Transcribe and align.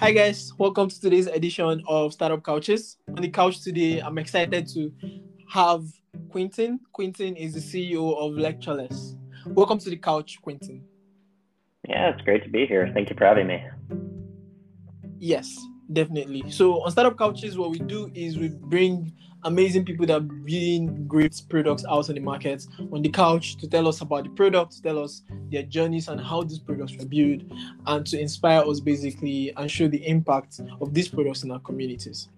Hi 0.00 0.12
guys, 0.12 0.52
welcome 0.58 0.88
to 0.88 1.00
today's 1.00 1.26
edition 1.26 1.82
of 1.88 2.12
Startup 2.12 2.40
Couches. 2.40 2.98
On 3.08 3.20
the 3.20 3.28
couch 3.28 3.64
today, 3.64 3.98
I'm 3.98 4.16
excited 4.16 4.68
to 4.68 4.92
have 5.50 5.82
Quintin. 6.28 6.78
Quintin 6.92 7.34
is 7.34 7.54
the 7.54 7.60
CEO 7.60 8.16
of 8.16 8.34
Lectureless. 8.34 9.16
Welcome 9.44 9.78
to 9.78 9.90
the 9.90 9.96
couch, 9.96 10.38
Quintin. 10.40 10.82
Yeah, 11.88 12.10
it's 12.10 12.22
great 12.22 12.44
to 12.44 12.48
be 12.48 12.64
here. 12.64 12.88
Thank 12.94 13.10
you 13.10 13.16
for 13.16 13.24
having 13.24 13.48
me. 13.48 13.60
Yes, 15.18 15.58
definitely. 15.92 16.50
So 16.50 16.82
on 16.82 16.90
Startup 16.90 17.16
Couches, 17.16 17.56
what 17.56 17.70
we 17.70 17.78
do 17.78 18.10
is 18.14 18.38
we 18.38 18.48
bring 18.48 19.12
amazing 19.44 19.84
people 19.84 20.06
that 20.06 20.16
are 20.16 20.20
building 20.20 21.06
great 21.06 21.40
products 21.48 21.84
out 21.88 22.08
on 22.08 22.14
the 22.14 22.20
market 22.20 22.66
on 22.92 23.02
the 23.02 23.08
couch 23.08 23.56
to 23.56 23.68
tell 23.68 23.86
us 23.86 24.00
about 24.00 24.24
the 24.24 24.30
product, 24.30 24.82
tell 24.82 24.98
us 24.98 25.22
their 25.50 25.62
journeys 25.62 26.08
and 26.08 26.20
how 26.20 26.42
these 26.42 26.58
products 26.58 26.96
were 26.96 27.06
built, 27.06 27.42
and 27.86 28.06
to 28.06 28.20
inspire 28.20 28.62
us 28.62 28.80
basically 28.80 29.52
and 29.56 29.70
show 29.70 29.88
the 29.88 30.06
impact 30.06 30.60
of 30.80 30.92
these 30.92 31.08
products 31.08 31.44
in 31.44 31.50
our 31.50 31.60
communities. 31.60 32.28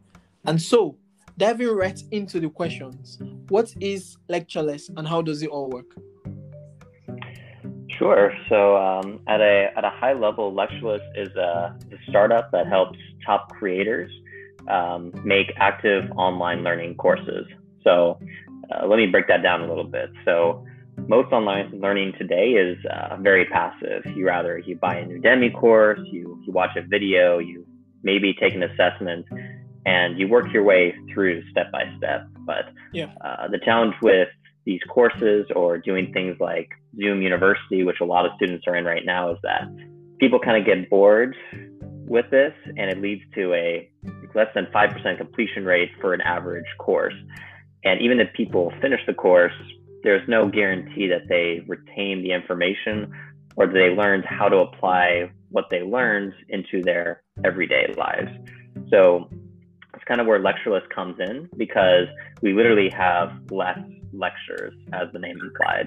And 0.44 0.60
so, 0.60 0.96
diving 1.38 1.68
right 1.68 2.02
into 2.10 2.40
the 2.40 2.50
questions, 2.50 3.18
what 3.48 3.74
is 3.80 4.16
Lectureless 4.28 4.90
and 4.96 5.06
how 5.06 5.22
does 5.22 5.42
it 5.42 5.48
all 5.48 5.70
work? 5.70 5.96
Sure. 8.00 8.32
So, 8.48 8.76
um, 8.76 9.20
at 9.28 9.40
a 9.42 9.68
at 9.76 9.84
a 9.84 9.90
high 9.90 10.14
level, 10.14 10.54
Lectureless 10.54 11.02
is 11.14 11.28
a, 11.36 11.76
a 11.92 11.98
startup 12.08 12.50
that 12.50 12.66
helps 12.66 12.98
top 13.24 13.50
creators 13.50 14.10
um, 14.68 15.12
make 15.22 15.52
active 15.56 16.10
online 16.16 16.62
learning 16.62 16.94
courses. 16.96 17.46
So 17.84 18.18
uh, 18.70 18.86
let 18.86 18.96
me 18.96 19.06
break 19.06 19.28
that 19.28 19.42
down 19.42 19.60
a 19.60 19.68
little 19.68 19.84
bit. 19.84 20.10
So 20.24 20.64
most 21.08 21.30
online 21.30 21.78
learning 21.78 22.14
today 22.18 22.52
is 22.52 22.78
uh, 22.86 23.16
very 23.20 23.44
passive. 23.44 24.02
You 24.16 24.26
rather 24.26 24.58
you 24.58 24.76
buy 24.76 24.96
a 24.96 25.06
new 25.06 25.20
Udemy 25.20 25.52
course, 25.54 26.00
you 26.10 26.42
you 26.46 26.52
watch 26.52 26.76
a 26.76 26.82
video, 26.82 27.38
you 27.38 27.66
maybe 28.02 28.32
take 28.32 28.54
an 28.54 28.62
assessment, 28.62 29.26
and 29.84 30.18
you 30.18 30.26
work 30.26 30.46
your 30.54 30.62
way 30.62 30.94
through 31.12 31.42
step 31.50 31.70
by 31.70 31.84
step. 31.98 32.26
But 32.46 32.72
yeah. 32.94 33.12
uh, 33.22 33.48
the 33.48 33.58
challenge 33.58 33.94
with 34.02 34.28
these 34.64 34.80
courses 34.88 35.46
or 35.54 35.78
doing 35.78 36.12
things 36.12 36.36
like 36.40 36.68
Zoom 36.96 37.22
University, 37.22 37.82
which 37.84 38.00
a 38.00 38.04
lot 38.04 38.26
of 38.26 38.32
students 38.36 38.64
are 38.66 38.76
in 38.76 38.84
right 38.84 39.04
now, 39.04 39.32
is 39.32 39.38
that 39.42 39.62
people 40.18 40.38
kind 40.38 40.56
of 40.56 40.66
get 40.66 40.90
bored 40.90 41.34
with 42.06 42.28
this, 42.30 42.52
and 42.66 42.90
it 42.90 43.00
leads 43.00 43.22
to 43.34 43.54
a 43.54 43.90
less 44.34 44.48
than 44.54 44.66
5% 44.66 45.16
completion 45.16 45.64
rate 45.64 45.90
for 46.00 46.14
an 46.14 46.20
average 46.20 46.66
course. 46.78 47.14
And 47.84 48.00
even 48.00 48.20
if 48.20 48.32
people 48.34 48.72
finish 48.80 49.00
the 49.06 49.14
course, 49.14 49.52
there's 50.02 50.26
no 50.28 50.48
guarantee 50.48 51.08
that 51.08 51.28
they 51.28 51.64
retain 51.66 52.22
the 52.22 52.32
information 52.32 53.12
or 53.56 53.66
that 53.66 53.72
they 53.72 53.90
learned 53.90 54.24
how 54.24 54.48
to 54.48 54.58
apply 54.58 55.30
what 55.50 55.66
they 55.70 55.82
learned 55.82 56.32
into 56.48 56.82
their 56.82 57.22
everyday 57.44 57.92
lives. 57.96 58.30
So 58.90 59.28
it's 59.94 60.04
kind 60.04 60.20
of 60.20 60.26
where 60.26 60.38
Lectureless 60.38 60.84
comes 60.94 61.16
in 61.18 61.48
because 61.56 62.06
we 62.42 62.52
literally 62.52 62.88
have 62.90 63.32
less 63.50 63.78
lectures, 64.12 64.74
as 64.92 65.08
the 65.12 65.18
name 65.18 65.38
implies. 65.40 65.86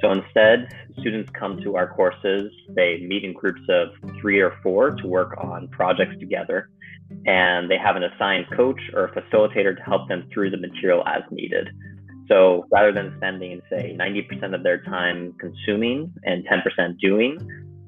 So 0.00 0.12
instead, 0.12 0.68
students 1.00 1.30
come 1.38 1.60
to 1.62 1.76
our 1.76 1.88
courses, 1.88 2.52
they 2.68 2.98
meet 3.06 3.24
in 3.24 3.32
groups 3.32 3.62
of 3.68 3.88
three 4.20 4.40
or 4.40 4.58
four 4.62 4.90
to 4.90 5.06
work 5.06 5.34
on 5.38 5.68
projects 5.68 6.18
together, 6.18 6.70
and 7.26 7.70
they 7.70 7.78
have 7.78 7.96
an 7.96 8.04
assigned 8.04 8.46
coach 8.56 8.80
or 8.94 9.08
facilitator 9.08 9.76
to 9.76 9.82
help 9.82 10.08
them 10.08 10.28
through 10.32 10.50
the 10.50 10.56
material 10.56 11.02
as 11.06 11.22
needed. 11.30 11.68
So 12.28 12.66
rather 12.72 12.92
than 12.92 13.14
spending, 13.18 13.60
say, 13.68 13.96
90% 13.98 14.54
of 14.54 14.62
their 14.62 14.82
time 14.82 15.34
consuming 15.38 16.12
and 16.24 16.46
10% 16.46 16.98
doing, 16.98 17.38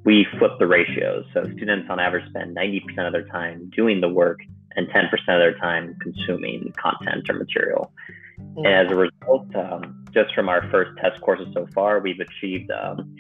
we 0.04 0.26
flip 0.38 0.52
the 0.58 0.66
ratios. 0.66 1.24
So 1.34 1.42
students 1.56 1.88
on 1.91 1.98
average 1.98 2.28
spend 2.28 2.56
90% 2.56 3.06
of 3.06 3.12
their 3.12 3.26
time 3.26 3.70
doing 3.74 4.00
the 4.00 4.08
work 4.08 4.38
and 4.76 4.88
10% 4.88 5.04
of 5.04 5.18
their 5.26 5.58
time 5.58 5.97
consuming 6.00 6.72
content 6.76 7.28
or 7.28 7.34
material. 7.34 7.92
And 8.38 8.66
as 8.66 8.91
a 8.91 8.94
result, 8.94 9.54
um, 9.54 10.04
just 10.12 10.34
from 10.34 10.48
our 10.48 10.69
first 10.70 10.91
test 10.98 11.20
courses 11.20 11.48
so 11.54 11.66
far, 11.74 12.00
we've 12.00 12.20
achieved 12.20 12.70
um, 12.70 13.14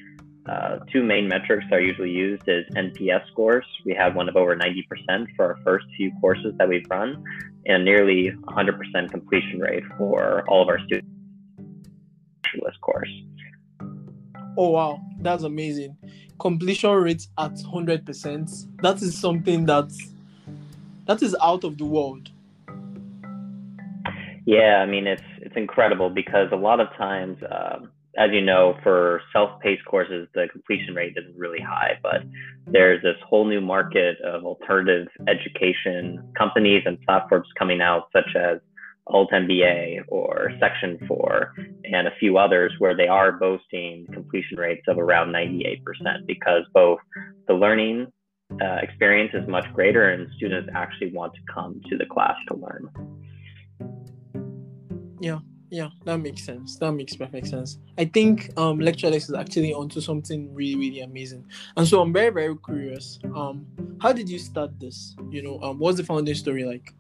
uh, 0.48 0.78
two 0.92 1.02
main 1.02 1.28
metrics 1.28 1.64
that 1.70 1.76
are 1.76 1.80
usually 1.80 2.10
used 2.10 2.42
is 2.46 2.64
NPS 2.74 3.26
scores. 3.32 3.64
We 3.84 3.94
have 3.94 4.14
one 4.14 4.28
of 4.28 4.36
over 4.36 4.56
90% 4.56 5.26
for 5.36 5.46
our 5.46 5.58
first 5.64 5.86
few 5.96 6.12
courses 6.20 6.54
that 6.58 6.68
we've 6.68 6.86
run, 6.88 7.22
and 7.66 7.84
nearly 7.84 8.30
100% 8.30 9.10
completion 9.10 9.60
rate 9.60 9.84
for 9.98 10.44
all 10.48 10.62
of 10.62 10.68
our 10.68 10.78
students 10.86 11.08
course. 12.80 13.10
Oh 14.56 14.70
wow, 14.70 15.00
that's 15.20 15.42
amazing! 15.42 15.96
Completion 16.38 16.90
rates 16.90 17.28
at 17.38 17.54
100%. 17.54 18.80
That 18.82 19.02
is 19.02 19.18
something 19.18 19.66
that 19.66 19.90
that 21.06 21.22
is 21.22 21.36
out 21.42 21.64
of 21.64 21.76
the 21.78 21.84
world. 21.84 22.30
Yeah, 24.46 24.78
I 24.80 24.86
mean 24.86 25.06
it's 25.08 25.22
it's 25.42 25.56
incredible 25.56 26.08
because 26.08 26.48
a 26.52 26.56
lot 26.56 26.78
of 26.78 26.88
times, 26.96 27.36
um, 27.50 27.90
as 28.16 28.30
you 28.32 28.40
know, 28.40 28.78
for 28.82 29.20
self-paced 29.32 29.84
courses, 29.84 30.28
the 30.34 30.46
completion 30.50 30.94
rate 30.94 31.14
isn't 31.16 31.36
really 31.36 31.60
high. 31.60 31.98
But 32.02 32.22
there's 32.66 33.02
this 33.02 33.16
whole 33.28 33.44
new 33.44 33.60
market 33.60 34.18
of 34.22 34.44
alternative 34.44 35.08
education 35.28 36.32
companies 36.38 36.84
and 36.86 36.98
platforms 37.02 37.48
coming 37.58 37.80
out, 37.80 38.04
such 38.12 38.36
as 38.36 38.60
Alt 39.08 39.30
MBA 39.32 40.02
or 40.08 40.52
Section 40.60 40.98
4 41.06 41.54
and 41.84 42.08
a 42.08 42.12
few 42.18 42.38
others 42.38 42.72
where 42.78 42.96
they 42.96 43.08
are 43.08 43.32
boasting 43.32 44.06
completion 44.12 44.58
rates 44.58 44.82
of 44.88 44.98
around 44.98 45.32
98% 45.32 45.80
because 46.26 46.62
both 46.72 46.98
the 47.46 47.54
learning 47.54 48.08
uh, 48.60 48.78
experience 48.82 49.32
is 49.34 49.48
much 49.48 49.64
greater 49.74 50.10
and 50.10 50.28
students 50.36 50.68
actually 50.74 51.12
want 51.12 51.34
to 51.34 51.40
come 51.52 51.80
to 51.88 51.96
the 51.96 52.06
class 52.06 52.34
to 52.48 52.56
learn. 52.56 52.88
Yeah, 55.20 55.38
yeah, 55.70 55.88
that 56.04 56.18
makes 56.18 56.44
sense. 56.44 56.76
That 56.78 56.92
makes 56.92 57.16
perfect 57.16 57.48
sense. 57.48 57.78
I 57.98 58.04
think 58.04 58.50
um 58.56 58.78
Lectureless 58.78 59.28
is 59.28 59.34
actually 59.34 59.72
onto 59.74 60.00
something 60.00 60.54
really, 60.54 60.76
really 60.76 61.00
amazing. 61.00 61.44
And 61.76 61.86
so 61.86 62.00
I'm 62.00 62.12
very, 62.12 62.30
very 62.30 62.56
curious. 62.64 63.18
Um, 63.34 63.66
how 64.00 64.12
did 64.12 64.28
you 64.28 64.38
start 64.38 64.78
this? 64.78 65.16
You 65.30 65.42
know, 65.42 65.60
um, 65.62 65.78
what's 65.78 65.96
the 65.96 66.04
founding 66.04 66.34
story 66.34 66.64
like? 66.64 66.94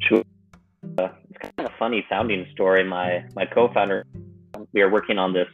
Sure. 0.00 0.22
Uh, 0.98 1.08
it's 1.30 1.38
kind 1.38 1.52
of 1.58 1.66
a 1.66 1.76
funny 1.78 2.04
sounding 2.08 2.46
story. 2.52 2.84
My 2.84 3.24
my 3.34 3.46
co-founder, 3.46 4.04
we 4.72 4.82
were 4.82 4.90
working 4.90 5.18
on 5.18 5.32
this 5.32 5.48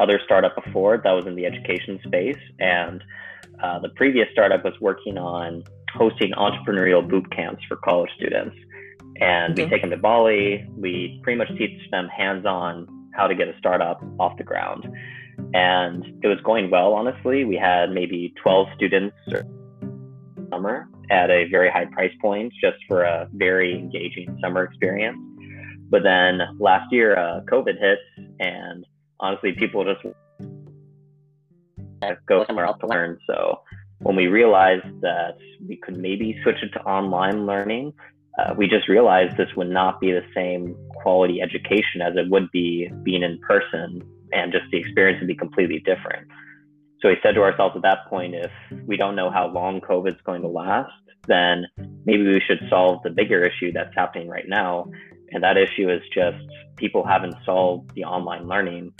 other 0.00 0.20
startup 0.24 0.56
before 0.56 1.00
that 1.04 1.12
was 1.12 1.26
in 1.26 1.36
the 1.36 1.46
education 1.46 2.00
space, 2.04 2.42
and 2.58 3.04
uh, 3.62 3.78
the 3.78 3.90
previous 3.90 4.28
startup 4.32 4.64
was 4.64 4.74
working 4.80 5.16
on 5.18 5.62
hosting 5.94 6.32
entrepreneurial 6.32 7.08
boot 7.08 7.30
camps 7.30 7.62
for 7.68 7.76
college 7.76 8.10
students 8.16 8.56
and 9.20 9.52
okay. 9.52 9.64
we 9.64 9.70
take 9.70 9.82
them 9.82 9.90
to 9.90 9.96
Bali. 9.96 10.66
We 10.76 11.20
pretty 11.22 11.38
much 11.38 11.48
teach 11.56 11.90
them 11.90 12.08
hands 12.08 12.46
on 12.46 12.88
how 13.14 13.26
to 13.26 13.34
get 13.34 13.48
a 13.48 13.56
startup 13.58 14.02
off 14.18 14.36
the 14.38 14.44
ground. 14.44 14.86
And 15.52 16.04
it 16.22 16.28
was 16.28 16.38
going 16.44 16.70
well, 16.70 16.94
honestly. 16.94 17.44
We 17.44 17.56
had 17.56 17.90
maybe 17.90 18.34
12 18.42 18.68
students 18.76 19.16
summer 20.50 20.88
at 21.10 21.30
a 21.30 21.48
very 21.50 21.70
high 21.70 21.86
price 21.86 22.12
point 22.20 22.52
just 22.60 22.76
for 22.88 23.02
a 23.02 23.28
very 23.32 23.78
engaging 23.78 24.36
summer 24.42 24.64
experience. 24.64 25.18
But 25.90 26.02
then 26.02 26.40
last 26.58 26.92
year, 26.92 27.16
uh, 27.16 27.40
COVID 27.42 27.78
hit, 27.78 27.98
and 28.40 28.84
honestly, 29.20 29.52
people 29.52 29.84
just 29.84 30.04
go 32.26 32.44
somewhere 32.46 32.66
else 32.66 32.78
to 32.80 32.86
learn. 32.86 33.18
So 33.26 33.60
when 34.00 34.16
we 34.16 34.26
realized 34.26 35.00
that 35.00 35.36
we 35.66 35.76
could 35.76 35.96
maybe 35.96 36.38
switch 36.42 36.62
it 36.62 36.70
to 36.70 36.80
online 36.80 37.46
learning, 37.46 37.92
uh, 38.38 38.54
we 38.56 38.66
just 38.66 38.88
realized 38.88 39.36
this 39.36 39.54
would 39.56 39.70
not 39.70 40.00
be 40.00 40.10
the 40.10 40.24
same 40.34 40.76
quality 40.96 41.40
education 41.40 42.02
as 42.02 42.14
it 42.16 42.28
would 42.30 42.50
be 42.50 42.90
being 43.02 43.22
in 43.22 43.38
person, 43.46 44.02
and 44.32 44.52
just 44.52 44.64
the 44.72 44.78
experience 44.78 45.20
would 45.20 45.28
be 45.28 45.36
completely 45.36 45.78
different. 45.80 46.26
So 47.00 47.08
we 47.10 47.16
said 47.22 47.34
to 47.34 47.42
ourselves 47.42 47.76
at 47.76 47.82
that 47.82 48.06
point, 48.08 48.34
if 48.34 48.50
we 48.86 48.96
don't 48.96 49.14
know 49.14 49.30
how 49.30 49.48
long 49.48 49.80
COVID's 49.80 50.20
going 50.24 50.42
to 50.42 50.48
last, 50.48 50.90
then 51.26 51.66
maybe 52.04 52.24
we 52.24 52.40
should 52.46 52.60
solve 52.68 53.02
the 53.02 53.10
bigger 53.10 53.44
issue 53.44 53.72
that's 53.72 53.94
happening 53.94 54.28
right 54.28 54.48
now. 54.48 54.86
And 55.30 55.42
that 55.44 55.56
issue 55.56 55.90
is 55.90 56.00
just 56.14 56.42
people 56.76 57.06
haven't 57.06 57.34
solved 57.44 57.94
the 57.94 58.04
online 58.04 58.48
learning 58.48 58.92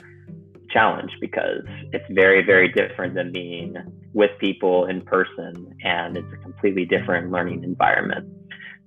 challenge 0.71 1.13
because 1.21 1.65
it's 1.93 2.05
very, 2.11 2.45
very 2.45 2.71
different 2.73 3.15
than 3.15 3.33
being 3.33 3.77
with 4.13 4.31
people 4.39 4.87
in 4.87 5.01
person 5.01 5.75
and 5.83 6.17
it's 6.17 6.33
a 6.33 6.37
completely 6.37 6.85
different 6.85 7.31
learning 7.31 7.65
environment. 7.65 8.29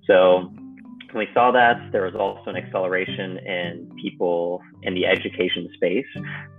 So 0.08 0.50
when 1.12 1.26
we 1.26 1.28
saw 1.32 1.52
that, 1.52 1.92
there 1.92 2.02
was 2.02 2.14
also 2.14 2.50
an 2.50 2.56
acceleration 2.56 3.38
in 3.38 3.90
people 4.02 4.60
in 4.82 4.94
the 4.94 5.06
education 5.06 5.68
space, 5.74 6.06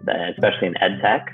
especially 0.07 0.67
in 0.67 0.77
ed 0.81 0.99
tech. 1.01 1.27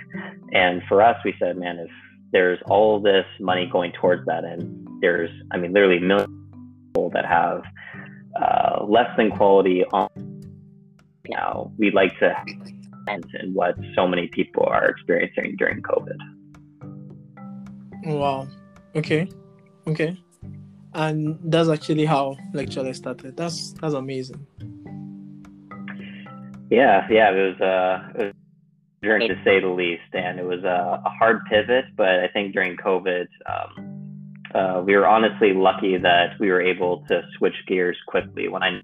And 0.51 0.81
for 0.87 1.01
us, 1.01 1.17
we 1.23 1.35
said, 1.39 1.57
man, 1.57 1.77
if 1.77 1.89
there's 2.31 2.59
all 2.65 2.99
this 2.99 3.25
money 3.39 3.69
going 3.71 3.91
towards 3.93 4.25
that, 4.25 4.43
and 4.43 4.87
there's, 5.01 5.29
I 5.51 5.57
mean, 5.57 5.73
literally 5.73 5.99
millions 5.99 6.31
of 6.31 6.57
people 6.87 7.09
that 7.11 7.25
have 7.25 7.63
uh, 8.41 8.83
less 8.85 9.09
than 9.17 9.31
quality 9.31 9.83
on, 9.93 10.09
you 11.27 11.35
know, 11.35 11.71
we'd 11.77 11.93
like 11.93 12.17
to 12.19 12.35
in 13.07 13.53
what 13.53 13.75
so 13.95 14.07
many 14.07 14.27
people 14.27 14.65
are 14.65 14.85
experiencing 14.85 15.55
during 15.57 15.81
COVID. 15.81 16.17
Wow. 18.05 18.47
Okay. 18.95 19.27
Okay. 19.87 20.17
And 20.95 21.37
that's 21.43 21.67
actually 21.67 22.05
how 22.05 22.37
lectureless 22.53 22.97
started. 22.97 23.35
That's 23.35 23.73
that's 23.73 23.93
amazing. 23.93 24.47
Yeah, 26.71 27.05
yeah, 27.09 27.31
it 27.31 27.35
was 27.49 27.61
uh 27.61 28.19
it 28.19 28.23
was 28.27 28.33
a 29.03 29.05
journey 29.05 29.27
to 29.27 29.35
say 29.43 29.59
the 29.59 29.67
least, 29.67 30.09
and 30.13 30.39
it 30.39 30.45
was 30.45 30.63
a, 30.63 31.01
a 31.05 31.09
hard 31.19 31.41
pivot. 31.49 31.85
But 31.97 32.21
I 32.21 32.29
think 32.29 32.53
during 32.53 32.77
COVID, 32.77 33.27
um, 33.45 34.35
uh, 34.55 34.81
we 34.85 34.95
were 34.95 35.05
honestly 35.05 35.53
lucky 35.53 35.97
that 35.97 36.39
we 36.39 36.49
were 36.49 36.61
able 36.61 37.03
to 37.09 37.21
switch 37.37 37.55
gears 37.67 37.97
quickly 38.07 38.47
when 38.47 38.63
I 38.63 38.81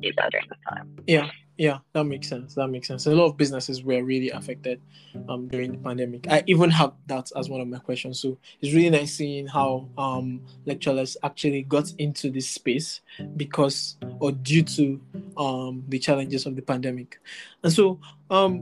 during 0.00 0.48
this 0.48 0.58
time. 0.66 0.96
Yeah, 1.06 1.28
yeah, 1.58 1.78
that 1.92 2.04
makes 2.04 2.28
sense. 2.28 2.54
That 2.54 2.68
makes 2.68 2.88
sense. 2.88 3.06
A 3.06 3.14
lot 3.14 3.26
of 3.26 3.36
businesses 3.36 3.82
were 3.82 4.02
really 4.02 4.30
affected 4.30 4.80
um, 5.28 5.48
during 5.48 5.72
the 5.72 5.78
pandemic. 5.78 6.26
I 6.28 6.42
even 6.46 6.70
have 6.70 6.92
that 7.06 7.30
as 7.34 7.48
one 7.48 7.62
of 7.62 7.68
my 7.68 7.78
questions. 7.78 8.20
So 8.20 8.36
it's 8.60 8.74
really 8.74 8.90
nice 8.90 9.14
seeing 9.14 9.46
how 9.46 9.88
um, 9.96 10.42
Lectureless 10.66 11.16
actually 11.22 11.62
got 11.62 11.90
into 11.98 12.30
this 12.30 12.48
space 12.48 13.00
because 13.36 13.96
or 14.20 14.32
due 14.32 14.62
to 14.64 15.00
um, 15.38 15.82
the 15.88 15.98
challenges 15.98 16.44
of 16.44 16.56
the 16.56 16.62
pandemic. 16.62 17.18
And 17.62 17.72
so, 17.72 18.00
um, 18.30 18.60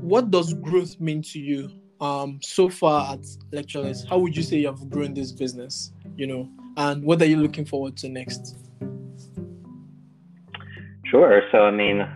what 0.00 0.30
does 0.30 0.54
growth 0.54 1.00
mean 1.00 1.22
to 1.22 1.40
you 1.40 1.70
um, 2.00 2.38
so 2.42 2.68
far 2.68 3.14
at 3.14 3.26
Lectureless? 3.50 4.04
How 4.04 4.18
would 4.18 4.36
you 4.36 4.42
say 4.44 4.58
you 4.58 4.68
have 4.68 4.88
grown 4.88 5.14
this 5.14 5.32
business? 5.32 5.92
You 6.16 6.28
know, 6.28 6.48
and 6.76 7.02
what 7.02 7.20
are 7.22 7.26
you 7.26 7.38
looking 7.38 7.64
forward 7.64 7.96
to 7.98 8.08
next? 8.08 8.56
Sure. 11.10 11.42
So, 11.52 11.58
I 11.58 11.70
mean, 11.70 12.06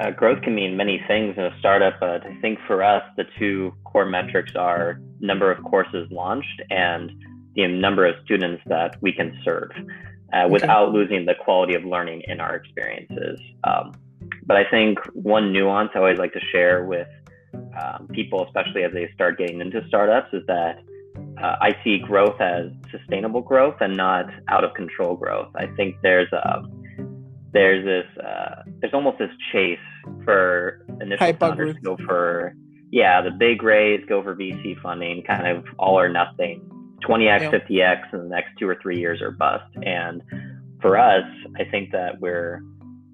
uh, 0.00 0.10
growth 0.10 0.42
can 0.42 0.54
mean 0.54 0.76
many 0.76 1.02
things 1.06 1.34
in 1.36 1.44
a 1.44 1.58
startup, 1.58 1.94
but 2.00 2.26
I 2.26 2.34
think 2.40 2.58
for 2.66 2.82
us, 2.82 3.02
the 3.16 3.24
two 3.38 3.72
core 3.84 4.06
metrics 4.06 4.54
are 4.56 5.00
number 5.20 5.50
of 5.50 5.62
courses 5.64 6.08
launched 6.10 6.62
and 6.70 7.10
the 7.54 7.66
number 7.66 8.06
of 8.06 8.14
students 8.24 8.62
that 8.66 8.96
we 9.02 9.12
can 9.12 9.38
serve 9.44 9.70
uh, 10.32 10.44
okay. 10.44 10.50
without 10.50 10.92
losing 10.92 11.26
the 11.26 11.34
quality 11.34 11.74
of 11.74 11.84
learning 11.84 12.22
in 12.26 12.40
our 12.40 12.54
experiences. 12.54 13.38
Um, 13.64 13.92
but 14.46 14.56
I 14.56 14.64
think 14.70 14.98
one 15.12 15.52
nuance 15.52 15.90
I 15.94 15.98
always 15.98 16.18
like 16.18 16.32
to 16.32 16.40
share 16.52 16.84
with 16.84 17.08
um, 17.54 18.08
people, 18.12 18.44
especially 18.46 18.84
as 18.84 18.92
they 18.92 19.10
start 19.14 19.38
getting 19.38 19.60
into 19.60 19.86
startups, 19.88 20.32
is 20.32 20.42
that 20.46 20.78
uh, 21.42 21.56
I 21.60 21.76
see 21.84 21.98
growth 21.98 22.40
as 22.40 22.70
sustainable 22.90 23.42
growth 23.42 23.76
and 23.80 23.96
not 23.96 24.26
out 24.48 24.64
of 24.64 24.74
control 24.74 25.16
growth. 25.16 25.48
I 25.54 25.66
think 25.76 25.96
there's 26.02 26.32
a 26.32 26.56
um, 26.56 26.81
there's 27.52 27.84
this 27.84 28.24
uh, 28.24 28.62
there's 28.80 28.94
almost 28.94 29.18
this 29.18 29.30
chase 29.52 29.78
for 30.24 30.86
initial 31.00 31.32
founders 31.34 31.74
to 31.76 31.80
go 31.80 31.96
for 32.04 32.54
yeah 32.90 33.20
the 33.22 33.30
big 33.30 33.62
raise, 33.62 34.04
go 34.08 34.22
for 34.22 34.34
VC 34.34 34.80
funding, 34.80 35.22
kind 35.22 35.46
of 35.46 35.64
all 35.78 35.98
or 35.98 36.08
nothing, 36.08 36.68
20x, 37.06 37.50
50x 37.50 38.12
in 38.12 38.18
the 38.20 38.28
next 38.28 38.50
two 38.58 38.68
or 38.68 38.76
three 38.80 38.98
years 38.98 39.20
or 39.20 39.30
bust. 39.30 39.64
And 39.82 40.22
for 40.80 40.98
us, 40.98 41.24
I 41.58 41.64
think 41.70 41.92
that 41.92 42.20
we're 42.20 42.62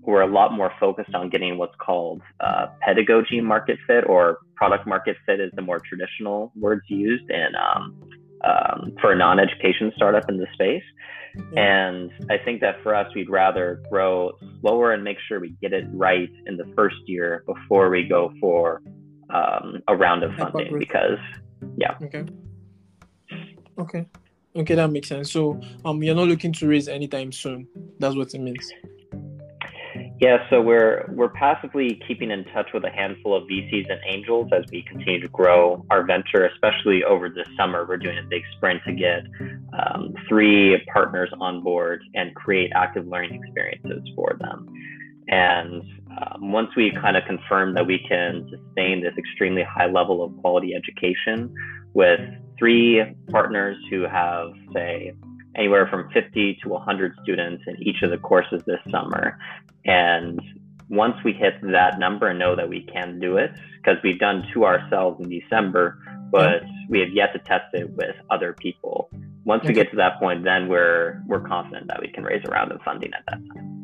we're 0.03 0.23
a 0.23 0.27
lot 0.27 0.53
more 0.53 0.73
focused 0.81 1.15
on 1.15 1.29
getting 1.29 1.59
what's 1.59 1.75
called 1.79 2.23
uh, 2.41 2.69
pedagogy 2.81 3.43
market 3.43 3.79
fit 3.87 4.05
or 4.09 4.39
product 4.55 4.87
market 4.87 5.17
fit 5.27 5.39
is 5.39 5.51
the 5.55 5.61
more 5.61 5.81
traditional 5.81 6.51
words 6.57 6.83
used 6.89 7.29
in 7.31 7.49
um, 7.57 7.95
um, 8.43 8.95
for 9.01 9.13
a 9.13 9.17
non-education 9.17 9.93
startup 9.97 10.29
in 10.31 10.39
the 10.39 10.47
space. 10.55 10.83
And 11.57 12.11
I 12.31 12.39
think 12.39 12.61
that 12.61 12.83
for 12.83 12.95
us, 12.95 13.13
we'd 13.15 13.31
rather 13.31 13.83
grow 13.91 14.33
slower 14.61 14.93
and 14.93 15.03
make 15.03 15.19
sure 15.27 15.41
we 15.41 15.51
get 15.63 15.73
it 15.73 15.87
right 15.93 16.31
in 16.47 16.57
the 16.57 16.67
first 16.77 16.97
year 17.07 17.45
before 17.47 17.91
we 17.91 18.05
go 18.05 18.33
for 18.41 18.83
um, 19.31 19.83
a 19.89 19.97
round 19.97 20.23
of 20.25 20.35
funding. 20.35 20.79
Because, 20.79 21.19
yeah. 21.77 21.97
Okay. 22.03 22.25
Okay. 23.79 24.07
Okay, 24.57 24.75
that 24.75 24.91
makes 24.91 25.09
sense. 25.09 25.31
So, 25.31 25.61
um, 25.85 26.03
you're 26.03 26.15
not 26.15 26.29
looking 26.29 26.53
to 26.55 26.67
raise 26.67 26.89
anytime 26.89 27.33
soon. 27.33 27.69
That's 27.99 28.17
what 28.17 28.35
it 28.35 28.41
means. 28.41 28.73
Yeah, 30.21 30.39
so 30.51 30.61
we're 30.61 31.05
we're 31.11 31.29
passively 31.29 32.01
keeping 32.09 32.33
in 32.33 32.45
touch 32.47 32.71
with 32.75 32.83
a 32.85 32.91
handful 32.91 33.37
of 33.37 33.45
VCs 33.45 33.89
and 33.89 34.01
angels 34.05 34.51
as 34.53 34.65
we 34.73 34.83
continue 34.83 35.21
to 35.21 35.29
grow 35.29 35.87
our 35.91 36.05
venture. 36.05 36.45
Especially 36.45 37.05
over 37.05 37.29
this 37.29 37.47
summer, 37.57 37.87
we're 37.87 37.99
doing 37.99 38.19
a 38.19 38.25
big 38.29 38.43
sprint 38.57 38.81
to 38.85 38.93
get 38.93 39.23
um, 39.79 40.13
three 40.29 40.85
partners 40.93 41.31
on 41.41 41.63
board 41.63 42.03
and 42.15 42.35
create 42.35 42.73
active 42.75 43.07
learning 43.07 43.41
experiences 43.45 44.03
for 44.17 44.37
them. 44.41 44.67
And 45.29 45.83
um, 46.11 46.51
once 46.51 46.71
we 46.77 46.91
kind 47.01 47.17
of 47.17 47.23
confirm 47.25 47.75
that 47.75 47.87
we 47.87 48.01
can 48.09 48.49
sustain 48.51 49.03
this 49.03 49.15
extremely 49.17 49.63
high 49.63 49.87
level 49.87 50.25
of 50.25 50.37
quality 50.39 50.75
education 50.75 51.55
with 51.95 52.19
three 52.59 53.05
partners 53.31 53.77
who 53.89 54.03
have, 54.03 54.49
say, 54.75 55.13
anywhere 55.57 55.87
from 55.89 56.09
50 56.11 56.59
to 56.63 56.69
100 56.69 57.15
students 57.23 57.65
in 57.67 57.83
each 57.83 58.03
of 58.03 58.11
the 58.11 58.19
courses 58.19 58.63
this 58.67 58.81
summer. 58.91 59.39
And 59.85 60.41
once 60.89 61.15
we 61.25 61.33
hit 61.33 61.55
that 61.63 61.99
number 61.99 62.29
and 62.29 62.39
know 62.39 62.57
that 62.57 62.69
we 62.69 62.83
can 62.83 63.19
do 63.21 63.37
it, 63.37 63.51
because 63.77 64.03
we've 64.03 64.19
done 64.19 64.47
two 64.53 64.65
ourselves 64.65 65.21
in 65.23 65.29
December, 65.29 65.99
but 66.31 66.63
we 66.89 67.01
have 67.01 67.11
yet 67.11 67.33
to 67.33 67.39
test 67.41 67.75
it 67.75 67.91
with 67.91 68.15
other 68.31 68.53
people. 68.53 69.11
Once 69.45 69.65
we 69.65 69.73
get 69.73 69.91
to 69.91 69.97
that 69.97 70.19
point, 70.19 70.45
then 70.45 70.69
we're 70.69 71.23
we're 71.27 71.41
confident 71.41 71.87
that 71.89 72.01
we 72.01 72.09
can 72.09 72.23
raise 72.23 72.43
a 72.45 72.51
round 72.51 72.71
of 72.71 72.83
funding 72.83 73.11
at 73.15 73.25
that 73.29 73.41
time. 73.55 73.79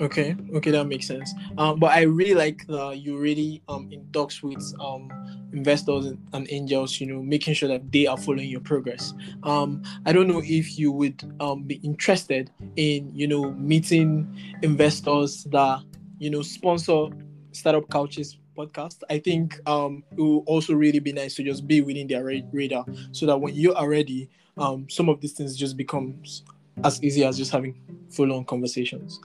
Okay, 0.00 0.36
okay, 0.54 0.70
that 0.70 0.86
makes 0.86 1.08
sense. 1.08 1.34
Um, 1.56 1.80
but 1.80 1.90
I 1.90 2.02
really 2.02 2.34
like 2.34 2.64
the 2.68 2.90
you 2.90 3.18
really 3.18 3.62
um 3.68 3.88
in 3.90 4.06
talks 4.12 4.42
with 4.42 4.62
um 4.78 5.10
investors 5.52 6.14
and 6.32 6.46
angels, 6.50 7.00
you 7.00 7.06
know, 7.06 7.22
making 7.22 7.54
sure 7.54 7.68
that 7.68 7.90
they 7.90 8.06
are 8.06 8.16
following 8.16 8.48
your 8.48 8.60
progress. 8.60 9.14
Um, 9.42 9.82
I 10.04 10.12
don't 10.12 10.28
know 10.28 10.42
if 10.44 10.78
you 10.78 10.92
would 10.92 11.22
um 11.40 11.62
be 11.62 11.76
interested 11.76 12.50
in 12.76 13.10
you 13.14 13.26
know 13.26 13.52
meeting 13.52 14.28
investors 14.62 15.44
that 15.44 15.80
you 16.18 16.30
know 16.30 16.42
sponsor 16.42 17.06
startup 17.52 17.88
couches 17.90 18.38
podcast. 18.56 19.02
I 19.08 19.18
think 19.18 19.60
um 19.66 20.02
it 20.12 20.20
will 20.20 20.44
also 20.46 20.74
really 20.74 20.98
be 20.98 21.12
nice 21.12 21.34
to 21.36 21.44
just 21.44 21.66
be 21.66 21.80
within 21.80 22.06
their 22.08 22.24
radar 22.52 22.84
so 23.12 23.26
that 23.26 23.38
when 23.38 23.54
you 23.54 23.74
are 23.74 23.88
ready, 23.88 24.28
um 24.56 24.88
some 24.88 25.08
of 25.08 25.20
these 25.20 25.32
things 25.32 25.56
just 25.56 25.76
becomes 25.76 26.44
as 26.84 27.02
easy 27.02 27.24
as 27.24 27.36
just 27.36 27.50
having 27.50 27.74
full 28.10 28.32
on 28.32 28.44
conversations. 28.44 29.20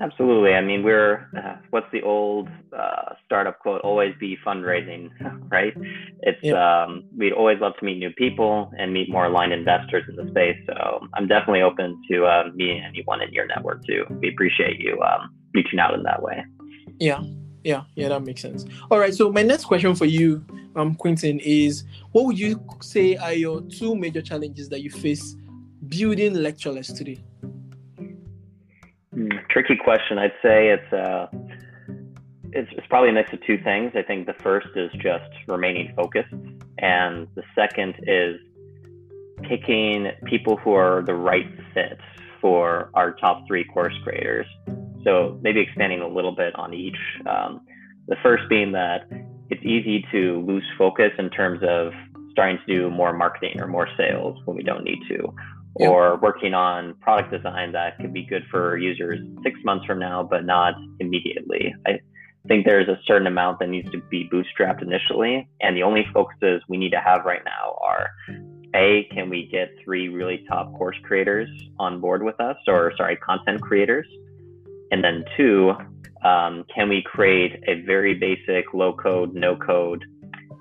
Absolutely. 0.00 0.54
I 0.54 0.60
mean, 0.60 0.84
we're 0.84 1.28
uh, 1.36 1.56
what's 1.70 1.90
the 1.92 2.02
old 2.02 2.48
uh, 2.72 3.14
startup 3.26 3.58
quote? 3.58 3.80
Always 3.80 4.14
be 4.20 4.38
fundraising, 4.46 5.10
right? 5.50 5.72
It's 6.20 6.38
yeah. 6.42 6.84
um, 6.84 7.04
we'd 7.16 7.32
always 7.32 7.58
love 7.60 7.72
to 7.80 7.84
meet 7.84 7.98
new 7.98 8.10
people 8.10 8.70
and 8.78 8.92
meet 8.92 9.10
more 9.10 9.26
aligned 9.26 9.52
investors 9.52 10.04
in 10.08 10.14
the 10.14 10.30
space. 10.30 10.56
So 10.66 11.06
I'm 11.14 11.26
definitely 11.26 11.62
open 11.62 12.00
to 12.10 12.26
uh, 12.26 12.44
meeting 12.54 12.82
anyone 12.86 13.20
in 13.22 13.32
your 13.32 13.46
network 13.46 13.84
too. 13.86 14.04
We 14.20 14.28
appreciate 14.28 14.78
you 14.78 15.00
um, 15.02 15.34
reaching 15.52 15.80
out 15.80 15.94
in 15.94 16.04
that 16.04 16.22
way. 16.22 16.44
Yeah, 17.00 17.24
yeah, 17.64 17.82
yeah. 17.96 18.08
That 18.08 18.22
makes 18.22 18.42
sense. 18.42 18.66
All 18.92 19.00
right. 19.00 19.14
So 19.14 19.32
my 19.32 19.42
next 19.42 19.64
question 19.64 19.96
for 19.96 20.06
you, 20.06 20.44
um, 20.76 20.94
Quinton, 20.94 21.40
is 21.40 21.82
what 22.12 22.24
would 22.24 22.38
you 22.38 22.64
say 22.80 23.16
are 23.16 23.32
your 23.32 23.62
two 23.62 23.96
major 23.96 24.22
challenges 24.22 24.68
that 24.68 24.80
you 24.80 24.90
face 24.90 25.34
building 25.88 26.34
lectureless 26.34 26.92
today? 26.92 27.18
Tricky 29.50 29.76
question. 29.76 30.18
I'd 30.18 30.32
say 30.42 30.68
it's 30.68 30.92
uh, 30.92 31.26
it's, 32.52 32.70
it's 32.72 32.86
probably 32.88 33.10
a 33.10 33.12
mix 33.12 33.32
of 33.32 33.40
two 33.46 33.58
things. 33.62 33.92
I 33.94 34.02
think 34.02 34.26
the 34.26 34.34
first 34.34 34.68
is 34.76 34.90
just 35.00 35.30
remaining 35.46 35.92
focused, 35.96 36.32
and 36.78 37.26
the 37.34 37.42
second 37.54 37.94
is 38.06 38.36
picking 39.42 40.08
people 40.24 40.56
who 40.56 40.72
are 40.72 41.02
the 41.02 41.14
right 41.14 41.46
fit 41.74 41.98
for 42.40 42.90
our 42.94 43.12
top 43.14 43.46
three 43.46 43.64
course 43.64 43.94
creators. 44.04 44.46
So 45.04 45.38
maybe 45.42 45.60
expanding 45.60 46.00
a 46.00 46.08
little 46.08 46.34
bit 46.34 46.54
on 46.56 46.74
each. 46.74 46.98
Um, 47.26 47.60
the 48.08 48.16
first 48.22 48.44
being 48.48 48.72
that 48.72 49.08
it's 49.50 49.64
easy 49.64 50.04
to 50.12 50.44
lose 50.46 50.64
focus 50.76 51.10
in 51.18 51.30
terms 51.30 51.60
of 51.62 51.92
starting 52.30 52.58
to 52.66 52.74
do 52.74 52.90
more 52.90 53.12
marketing 53.12 53.60
or 53.60 53.66
more 53.66 53.88
sales 53.96 54.38
when 54.44 54.56
we 54.56 54.62
don't 54.62 54.84
need 54.84 55.00
to, 55.08 55.34
or 55.74 56.18
working 56.18 56.54
on 56.54 56.94
product 56.94 57.30
design 57.30 57.72
that 57.72 57.96
could 57.98 58.12
be 58.12 58.24
good 58.24 58.44
for 58.50 58.76
users 58.76 59.20
six 59.42 59.58
months 59.64 59.86
from 59.86 59.98
now, 59.98 60.22
but 60.22 60.44
not 60.44 60.74
immediately. 61.00 61.74
I 61.86 62.00
think 62.48 62.64
there's 62.66 62.88
a 62.88 62.98
certain 63.06 63.26
amount 63.26 63.60
that 63.60 63.68
needs 63.68 63.90
to 63.92 63.98
be 64.10 64.28
bootstrapped 64.32 64.82
initially. 64.82 65.48
And 65.60 65.76
the 65.76 65.82
only 65.82 66.06
focuses 66.12 66.62
we 66.68 66.76
need 66.76 66.90
to 66.90 67.00
have 67.00 67.24
right 67.24 67.42
now 67.44 67.76
are 67.84 68.10
A, 68.74 69.08
can 69.12 69.28
we 69.30 69.48
get 69.50 69.70
three 69.84 70.08
really 70.08 70.44
top 70.48 70.72
course 70.76 70.96
creators 71.04 71.48
on 71.78 72.00
board 72.00 72.22
with 72.22 72.40
us, 72.40 72.56
or 72.66 72.92
sorry, 72.96 73.16
content 73.16 73.60
creators? 73.60 74.06
And 74.90 75.04
then 75.04 75.24
two, 75.36 75.74
um, 76.24 76.64
can 76.74 76.88
we 76.88 77.02
create 77.02 77.62
a 77.68 77.82
very 77.82 78.14
basic 78.14 78.72
low 78.72 78.92
code, 78.94 79.34
no 79.34 79.54
code 79.54 80.04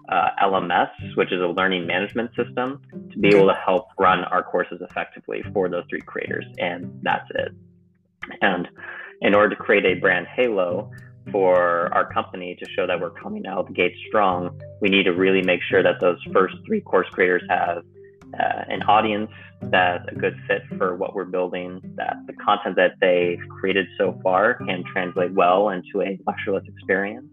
uh, 0.10 0.30
LMS, 0.42 0.90
which 1.16 1.32
is 1.32 1.42
a 1.42 1.48
learning 1.48 1.86
management 1.86 2.32
system, 2.36 2.82
to 3.12 3.18
be 3.20 3.30
able 3.30 3.48
to 3.48 3.60
help 3.66 3.88
run 4.00 4.24
our 4.26 4.44
courses 4.44 4.80
effectively 4.82 5.44
for 5.54 5.70
those 5.70 5.84
three 5.90 6.02
creators. 6.02 6.46
And 6.58 7.00
that's 7.04 7.30
it. 7.36 7.52
And 8.42 8.68
in 9.22 9.36
order 9.36 9.56
to 9.56 9.56
create 9.56 9.86
a 9.86 9.96
brand 9.96 10.28
halo, 10.28 10.92
for 11.32 11.94
our 11.94 12.12
company 12.14 12.56
to 12.56 12.66
show 12.72 12.88
that 12.88 13.00
we're 13.00 13.12
coming 13.12 13.46
out 13.48 13.60
of 13.60 13.68
the 13.68 13.74
gate 13.74 13.94
strong, 14.08 14.60
we 14.82 14.90
need 14.90 15.04
to 15.04 15.12
really 15.12 15.42
make 15.42 15.62
sure 15.70 15.84
that 15.84 16.00
those 16.00 16.18
first 16.34 16.56
three 16.66 16.82
course 16.82 17.08
creators 17.12 17.44
have 17.50 17.84
uh, 18.34 18.64
an 18.70 18.82
audience 18.84 19.32
that's 19.64 20.06
a 20.10 20.16
good 20.16 20.36
fit 20.48 20.62
for 20.78 20.96
what 20.96 21.16
we're 21.16 21.26
building, 21.26 21.82
that 21.96 22.16
the 22.28 22.34
content 22.34 22.76
that 22.76 22.92
they've 23.02 23.40
created 23.50 23.88
so 23.98 24.20
far 24.22 24.56
can 24.56 24.84
translate 24.92 25.34
well 25.34 25.70
into 25.70 26.02
a 26.02 26.20
lectureless 26.28 26.64
experience, 26.68 27.28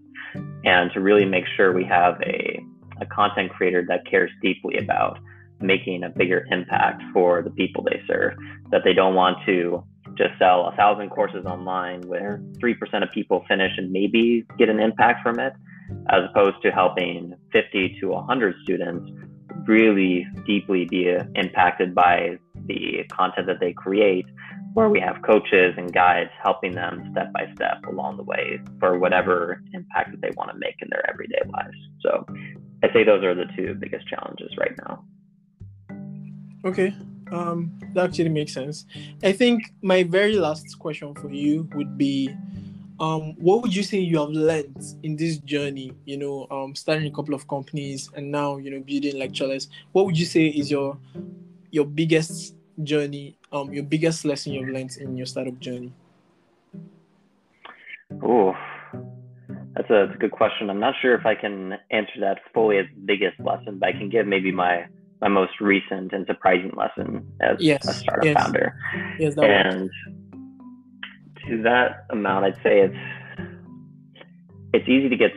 and 0.65 0.91
to 0.93 1.01
really 1.01 1.25
make 1.25 1.45
sure 1.57 1.73
we 1.73 1.85
have 1.85 2.21
a, 2.23 2.65
a 3.01 3.07
content 3.07 3.51
creator 3.53 3.85
that 3.89 4.07
cares 4.07 4.31
deeply 4.43 4.79
about 4.79 5.19
making 5.61 6.05
a 6.05 6.11
bigger 6.11 6.47
impact 6.51 7.03
for 7.13 7.43
the 7.43 7.51
people 7.51 7.83
they 7.83 8.03
serve, 8.07 8.35
that 8.71 8.83
they 8.85 8.93
don't 8.93 9.15
want 9.15 9.39
to 9.47 9.85
just 10.17 10.39
sell 10.39 10.69
a 10.69 10.77
thousand 10.77 11.11
courses 11.11 11.45
online 11.45 12.01
where 12.03 12.41
3% 12.59 13.03
of 13.03 13.11
people 13.11 13.45
finish 13.49 13.73
and 13.77 13.91
maybe 13.91 14.47
get 14.59 14.69
an 14.69 14.79
impact 14.79 15.23
from 15.23 15.39
it, 15.41 15.53
as 16.11 16.23
opposed 16.31 16.57
to 16.63 16.71
helping 16.71 17.35
50 17.53 17.99
to 18.01 18.09
100 18.09 18.55
students 18.63 19.11
really 19.67 20.27
deeply 20.47 20.85
be 20.85 21.17
impacted 21.35 21.95
by 21.95 22.39
the 22.67 23.05
content 23.11 23.47
that 23.47 23.61
they 23.61 23.73
create, 23.73 24.27
where 24.75 24.89
we 24.89 25.01
have 25.01 25.23
coaches 25.23 25.75
and 25.77 25.93
guides 25.93 26.31
helping 26.43 26.73
them 26.73 27.09
step 27.13 27.33
by 27.33 27.51
step 27.55 27.85
along 27.87 28.17
the 28.17 28.23
way 28.23 28.61
for 28.81 28.99
whatever 28.99 29.63
impact 29.73 30.11
that 30.11 30.21
they 30.21 30.31
want 30.37 30.51
to 30.51 30.59
make 30.59 30.77
in 30.81 30.89
their 30.91 31.09
everyday 31.09 31.41
lives. 31.53 31.77
So 32.01 32.27
I 32.83 32.93
say 32.93 33.05
those 33.05 33.23
are 33.25 33.35
the 33.35 33.47
two 33.57 33.75
biggest 33.75 34.07
challenges 34.09 34.51
right 34.59 34.75
now. 34.87 35.05
Okay, 36.65 36.95
um, 37.31 37.79
that 37.93 38.11
actually 38.11 38.31
makes 38.31 38.53
sense. 38.53 38.87
I 39.23 39.33
think 39.33 39.73
my 39.83 40.03
very 40.03 40.37
last 40.37 40.79
question 40.79 41.15
for 41.15 41.31
you 41.31 41.69
would 41.75 41.99
be 41.99 42.35
um, 43.01 43.35
what 43.39 43.63
would 43.63 43.75
you 43.75 43.83
say 43.83 43.99
you 43.99 44.19
have 44.19 44.31
learned 44.31 44.83
in 45.03 45.17
this 45.17 45.39
journey? 45.39 45.93
You 46.05 46.17
know, 46.17 46.47
um, 46.51 46.75
starting 46.75 47.07
a 47.07 47.15
couple 47.15 47.35
of 47.35 47.47
companies 47.49 48.09
and 48.15 48.31
now 48.31 48.57
you 48.59 48.71
know 48.71 48.81
building 48.81 49.19
lectureless. 49.19 49.69
What 49.93 50.07
would 50.07 50.19
you 50.19 50.27
say 50.27 50.47
is 50.47 50.71
your 50.71 50.99
your 51.71 51.85
biggest 51.85 52.54
journey? 52.83 53.37
Um, 53.53 53.73
your 53.73 53.85
biggest 53.85 54.25
lesson 54.25 54.53
you've 54.53 54.69
learned 54.69 54.97
in 54.99 55.17
your 55.17 55.27
startup 55.27 55.59
journey? 55.59 55.93
Oh, 58.23 58.55
that's 59.75 59.91
a, 59.91 60.07
that's 60.07 60.15
a 60.15 60.19
good 60.19 60.33
question. 60.33 60.71
I'm 60.71 60.81
not 60.81 60.95
sure 61.01 61.15
if 61.15 61.27
I 61.27 61.35
can 61.35 61.75
answer 61.91 62.21
that 62.21 62.39
fully 62.53 62.79
as 62.79 62.87
the 62.95 63.01
biggest 63.05 63.41
lesson, 63.41 63.79
but 63.79 63.89
I 63.89 63.93
can 63.93 64.09
give 64.09 64.27
maybe 64.27 64.53
my 64.53 64.87
my 65.21 65.29
most 65.29 65.53
recent 65.61 66.13
and 66.13 66.27
surprising 66.27 66.73
lesson 66.77 67.27
as 67.41 67.57
yes, 67.59 67.89
a 67.89 67.95
startup 67.95 68.25
yes. 68.25 68.43
founder. 68.43 68.77
Yes, 69.19 69.35
and 69.39 69.91
to 71.49 71.63
that 71.63 72.07
amount, 72.11 72.45
I'd 72.45 72.63
say 72.63 72.81
it's 72.81 72.97
it's 74.75 74.89
easy 74.89 75.09
to 75.09 75.17
get 75.17 75.31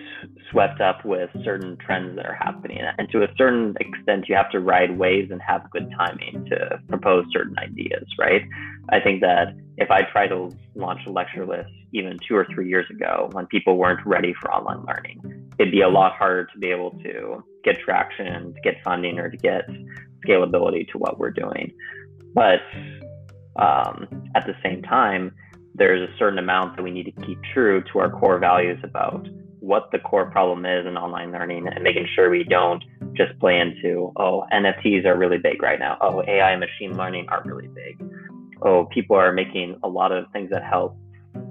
swept 0.51 0.81
up 0.81 1.03
with 1.05 1.29
certain 1.43 1.77
trends 1.77 2.15
that 2.15 2.25
are 2.25 2.33
happening, 2.33 2.79
and 2.97 3.09
to 3.09 3.23
a 3.23 3.27
certain 3.37 3.75
extent, 3.79 4.25
you 4.27 4.35
have 4.35 4.49
to 4.51 4.59
ride 4.59 4.97
waves 4.97 5.31
and 5.31 5.41
have 5.41 5.69
good 5.71 5.89
timing 5.97 6.45
to 6.49 6.79
propose 6.87 7.25
certain 7.31 7.57
ideas. 7.59 8.05
Right? 8.19 8.43
I 8.89 8.99
think 8.99 9.21
that 9.21 9.55
if 9.77 9.91
I 9.91 10.03
tried 10.03 10.29
to 10.29 10.51
launch 10.75 11.01
a 11.05 11.11
Lectureless 11.11 11.67
even 11.93 12.17
two 12.27 12.35
or 12.35 12.45
three 12.53 12.69
years 12.69 12.85
ago, 12.89 13.29
when 13.31 13.45
people 13.47 13.77
weren't 13.77 14.05
ready 14.05 14.33
for 14.41 14.53
online 14.53 14.85
learning, 14.85 15.51
it'd 15.59 15.71
be 15.71 15.81
a 15.81 15.89
lot 15.89 16.13
harder 16.13 16.45
to 16.45 16.59
be 16.59 16.69
able 16.69 16.91
to 17.03 17.43
get 17.63 17.79
traction, 17.79 18.53
to 18.53 18.61
get 18.61 18.75
funding, 18.83 19.19
or 19.19 19.29
to 19.29 19.37
get 19.37 19.67
scalability 20.25 20.87
to 20.91 20.97
what 20.97 21.19
we're 21.19 21.31
doing. 21.31 21.71
But 22.33 22.59
um, 23.59 24.07
at 24.35 24.45
the 24.45 24.55
same 24.63 24.81
time, 24.83 25.31
there's 25.75 26.09
a 26.09 26.17
certain 26.17 26.39
amount 26.39 26.75
that 26.75 26.83
we 26.83 26.91
need 26.91 27.03
to 27.03 27.25
keep 27.25 27.39
true 27.53 27.83
to 27.91 27.99
our 27.99 28.09
core 28.09 28.39
values 28.39 28.79
about 28.83 29.27
what 29.67 29.91
the 29.91 30.00
core 30.00 30.31
problem 30.31 30.65
is 30.65 30.86
in 30.86 30.95
online 30.95 31.29
learning 31.33 31.67
and 31.67 31.83
making 31.83 32.07
sure 32.15 32.29
we 32.29 32.45
don't 32.45 32.81
just 33.15 33.38
play 33.38 33.59
into, 33.59 34.13
oh, 34.15 34.45
NFTs 34.53 35.05
are 35.05 35.17
really 35.17 35.38
big 35.38 35.62
right 35.62 35.77
now. 35.77 35.97
Oh, 36.00 36.24
AI 36.25 36.51
and 36.51 36.62
machine 36.62 36.95
learning 36.95 37.25
are 37.27 37.43
really 37.43 37.67
big. 37.67 38.01
Oh, 38.62 38.86
people 38.86 39.17
are 39.17 39.33
making 39.33 39.77
a 39.83 39.89
lot 39.89 40.13
of 40.13 40.24
things 40.31 40.50
that 40.51 40.63
help 40.63 40.97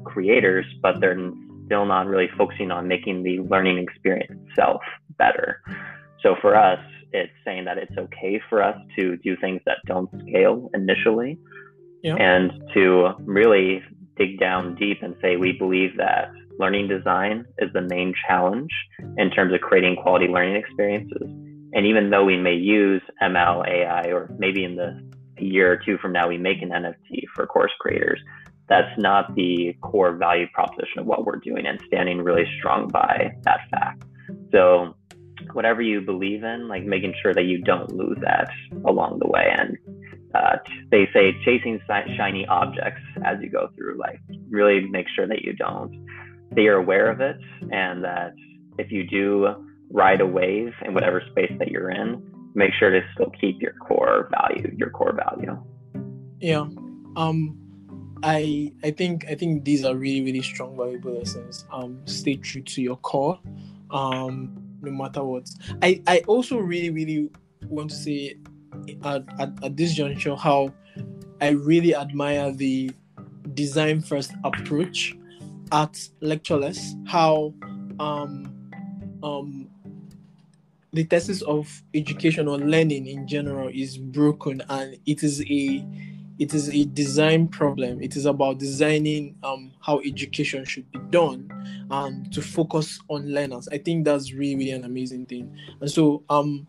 creators, 0.04 0.64
but 0.80 0.99
they're 0.99 1.30
still 1.66 1.85
not 1.85 2.06
really 2.06 2.28
focusing 2.38 2.70
on 2.70 2.88
making 2.88 3.23
the 3.23 3.40
learning 3.40 3.76
experience 3.76 4.32
itself 4.49 4.80
better. 5.18 5.61
So 6.23 6.37
for 6.40 6.56
us, 6.56 6.80
it's 7.12 7.32
saying 7.44 7.66
that 7.66 7.76
it's 7.76 7.96
okay 7.99 8.40
for 8.49 8.62
us 8.62 8.80
to 8.96 9.18
do 9.18 9.37
things 9.37 9.61
that 9.66 9.76
don't 9.87 10.08
scale 10.23 10.70
initially 10.73 11.38
yeah. 12.02 12.16
and 12.16 12.50
to 12.73 13.11
really 13.20 13.82
dig 14.16 14.40
down 14.40 14.75
deep 14.76 15.02
and 15.02 15.14
say 15.20 15.37
we 15.37 15.52
believe 15.52 15.99
that 15.99 16.30
learning 16.58 16.88
design 16.88 17.44
is 17.58 17.72
the 17.72 17.82
main 17.82 18.14
challenge 18.26 18.70
in 19.16 19.30
terms 19.30 19.52
of 19.52 19.60
creating 19.60 19.96
quality 19.96 20.26
learning 20.26 20.56
experiences. 20.56 21.22
And 21.72 21.84
even 21.86 22.10
though 22.10 22.25
we 22.25 22.36
may 22.36 22.54
use 22.54 23.02
ML, 23.22 23.68
AI, 23.68 24.10
or 24.12 24.34
maybe 24.38 24.64
in 24.64 24.76
the 24.76 25.02
year 25.38 25.72
or 25.72 25.76
two 25.76 25.98
from 25.98 26.12
now 26.12 26.28
we 26.28 26.38
make 26.38 26.62
an 26.62 26.70
NFT 26.70 27.25
for 27.34 27.46
course 27.46 27.72
creators, 27.78 28.20
that's 28.68 28.98
not 28.98 29.34
the 29.34 29.76
core 29.82 30.16
value 30.16 30.46
proposition 30.52 30.98
of 30.98 31.06
what 31.06 31.25
we're 31.25 31.36
doing 31.36 31.66
and 31.66 31.80
standing 31.86 32.18
really 32.22 32.46
strong 32.58 32.88
by 32.88 33.34
that 33.42 33.60
fact. 33.70 34.04
So 34.52 34.94
whatever 35.52 35.82
you 35.82 36.00
believe 36.00 36.42
in, 36.42 36.68
like 36.68 36.84
making 36.84 37.14
sure 37.22 37.34
that 37.34 37.44
you 37.44 37.58
don't 37.58 37.92
lose 37.92 38.18
that 38.22 38.48
along 38.84 39.18
the 39.20 39.28
way. 39.28 39.54
And 39.56 39.76
uh, 40.34 40.56
they 40.90 41.08
say 41.12 41.36
chasing 41.44 41.80
shiny 41.88 42.46
objects 42.46 43.00
as 43.25 43.38
you 43.40 43.48
go 43.48 43.70
through 43.76 43.98
life. 43.98 44.18
Really 44.50 44.86
make 44.88 45.06
sure 45.14 45.26
that 45.26 45.42
you 45.42 45.52
don't. 45.52 46.06
That 46.56 46.62
you're 46.62 46.78
aware 46.78 47.10
of 47.10 47.20
it, 47.20 47.36
and 47.70 48.02
that 48.02 48.34
if 48.78 48.90
you 48.90 49.06
do 49.06 49.54
ride 49.90 50.20
a 50.20 50.26
wave 50.26 50.72
in 50.84 50.94
whatever 50.94 51.22
space 51.30 51.52
that 51.58 51.68
you're 51.68 51.90
in, 51.90 52.22
make 52.54 52.72
sure 52.78 52.90
to 52.90 53.00
still 53.14 53.30
keep 53.40 53.60
your 53.62 53.75
core 53.75 54.28
value, 54.32 54.75
your 54.76 54.90
core 54.90 55.14
value. 55.14 55.56
Yeah. 56.40 56.66
Um 57.16 57.58
I 58.22 58.72
I 58.82 58.90
think 58.90 59.26
I 59.28 59.34
think 59.34 59.64
these 59.64 59.84
are 59.84 59.94
really 59.94 60.22
really 60.22 60.42
strong 60.42 60.76
valuable 60.76 61.18
lessons. 61.18 61.66
Um, 61.70 62.00
stay 62.06 62.36
true 62.36 62.62
to 62.62 62.82
your 62.82 62.96
core, 62.96 63.38
um, 63.90 64.56
no 64.80 64.90
matter 64.90 65.22
what. 65.22 65.48
I 65.82 66.02
I 66.06 66.22
also 66.26 66.58
really 66.58 66.90
really 66.90 67.30
want 67.68 67.90
to 67.90 67.96
say 67.96 68.36
at, 69.04 69.25
at, 69.38 69.50
at 69.62 69.76
this 69.76 69.92
juncture 69.94 70.34
how 70.34 70.72
I 71.40 71.50
really 71.50 71.94
admire 71.94 72.52
the 72.52 72.90
design 73.54 74.00
first 74.00 74.32
approach 74.44 75.14
at 75.73 76.08
lectureless. 76.20 76.94
How 77.06 77.54
um 77.99 78.70
um 79.23 79.68
the 80.92 81.04
thesis 81.04 81.42
of 81.42 81.82
education 81.94 82.49
or 82.49 82.58
learning 82.58 83.06
in 83.06 83.26
general 83.28 83.68
is 83.68 83.99
broken 83.99 84.62
and 84.68 84.96
it 85.06 85.23
is 85.23 85.42
a 85.42 85.87
it 86.38 86.52
is 86.52 86.68
a 86.68 86.85
design 86.85 87.49
problem. 87.49 88.00
It 88.02 88.16
is 88.16 88.26
about 88.26 88.58
designing 88.58 89.37
um, 89.42 89.73
how 89.80 90.00
education 90.00 90.64
should 90.64 90.90
be 90.92 90.99
done 91.11 91.50
and 91.90 92.30
to 92.32 92.42
focus 92.42 93.00
on 93.08 93.32
learners. 93.32 93.68
I 93.73 93.78
think 93.78 94.04
that's 94.04 94.32
really, 94.32 94.56
really 94.56 94.70
an 94.73 94.85
amazing 94.85 95.26
thing. 95.26 95.56
And 95.80 95.90
so 95.90 96.25
um, 96.28 96.66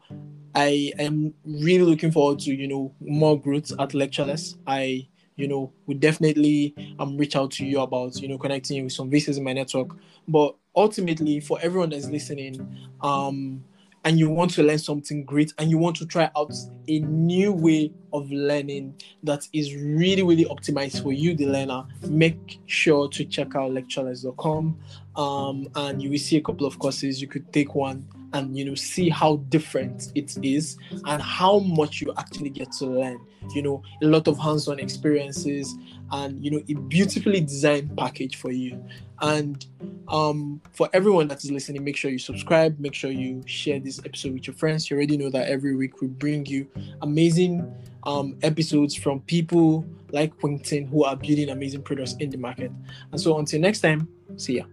I 0.56 0.94
am 1.00 1.34
really 1.46 1.84
looking 1.84 2.12
forward 2.12 2.40
to, 2.40 2.56
you 2.56 2.68
know, 2.68 2.94
more 3.02 3.40
growth 3.40 3.72
at 3.78 3.94
Lectureless. 3.94 4.56
I, 4.66 5.08
you 5.38 5.48
know, 5.48 5.72
would 5.86 6.00
definitely 6.00 6.76
um, 7.00 7.18
reach 7.18 7.36
out 7.36 7.52
to 7.52 7.66
you 7.66 7.80
about, 7.80 8.20
you 8.20 8.28
know, 8.28 8.38
connecting 8.38 8.84
with 8.84 8.94
some 8.94 9.10
VCs 9.10 9.38
in 9.38 9.44
my 9.44 9.54
network. 9.54 9.90
But 10.28 10.56
ultimately, 10.76 11.40
for 11.40 11.58
everyone 11.62 11.92
that's 11.92 12.08
listening, 12.08 12.90
um, 13.02 13.64
and 14.08 14.18
you 14.18 14.30
want 14.30 14.52
to 14.52 14.64
learn 14.64 14.80
something 14.80 15.26
great 15.26 15.54
and 15.58 15.70
you 15.70 15.78
want 15.78 15.96
to 15.98 16.06
try 16.06 16.30
out 16.38 16.54
a 16.88 17.00
new 17.00 17.52
way 17.52 17.92
of 18.14 18.32
learning 18.32 18.96
that 19.24 19.46
is 19.52 19.76
really 19.76 20.24
really 20.24 20.46
optimized 20.46 21.04
for 21.04 21.12
you 21.12 21.36
the 21.36 21.46
learner 21.46 21.84
make 22.08 22.60
sure 22.68 23.10
to 23.10 23.26
check 23.26 23.54
out 23.56 23.72
lectureless.com 23.72 24.80
um, 25.18 25.68
and 25.76 26.02
you 26.02 26.10
will 26.10 26.18
see 26.18 26.38
a 26.38 26.42
couple 26.42 26.66
of 26.66 26.80
courses 26.80 27.22
you 27.22 27.28
could 27.28 27.52
take 27.52 27.76
one 27.76 28.08
and 28.34 28.58
you 28.58 28.66
know 28.66 28.76
see 28.76 29.10
how 29.10 29.38
different 29.50 30.12
it 30.16 30.38
is 30.44 30.78
and 31.06 31.22
how 31.22 31.60
much 31.60 32.02
you 32.02 32.14
actually 32.18 32.50
get 32.50 32.72
to 32.74 32.86
learn. 32.86 33.20
You 33.56 33.62
know 33.62 33.84
a 34.02 34.06
lot 34.06 34.28
of 34.28 34.38
hands-on 34.38 34.80
experiences 34.80 35.76
and 36.12 36.44
you 36.44 36.52
know 36.52 36.62
a 36.68 36.74
beautifully 36.74 37.42
designed 37.42 37.96
package 37.98 38.36
for 38.36 38.52
you. 38.52 38.84
And 39.22 39.66
um, 40.10 40.62
for 40.74 40.90
everyone 40.94 41.28
that 41.30 41.44
is 41.44 41.52
listening 41.52 41.84
make 41.84 41.98
sure 41.98 42.12
you 42.12 42.20
subscribe. 42.20 42.80
Make 42.80 42.94
sure 42.94 43.12
you 43.12 43.44
share 43.46 43.80
this 43.80 44.00
episode 44.00 44.34
with 44.34 44.48
your 44.48 44.56
friends. 44.56 44.90
You 44.90 44.98
already 44.98 45.18
know 45.18 45.30
that 45.30 45.48
every 45.48 45.76
week 45.76 46.02
we 46.02 46.08
bring 46.08 46.46
you 46.46 46.68
amazing 47.02 47.74
um, 48.04 48.38
episodes 48.42 48.96
from 48.96 49.22
people 49.22 49.86
like 50.12 50.38
Quinton 50.40 50.88
who 50.88 51.04
are 51.04 51.16
building 51.16 51.50
amazing 51.50 51.84
products 51.84 52.16
in 52.20 52.30
the 52.30 52.38
market. 52.38 52.72
And 53.12 53.20
so 53.20 53.38
until 53.38 53.60
next 53.60 53.82
time 53.82 54.08
see 54.36 54.58
ya 54.58 54.66